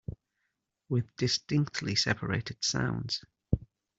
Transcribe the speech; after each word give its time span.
With 0.89 1.15
distinctly 1.15 1.93
separated 1.93 2.57
sounds. 2.63 3.23